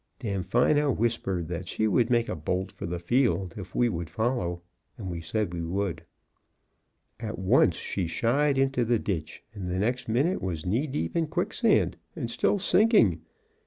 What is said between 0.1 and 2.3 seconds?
Damfino whispered that she would make